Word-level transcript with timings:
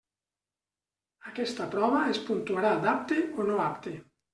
Aquesta 1.33 1.69
prova 1.77 2.03
es 2.17 2.25
puntuarà 2.33 2.77
d'apte 2.89 3.25
o 3.41 3.51
no 3.53 3.67
apte. 3.73 4.01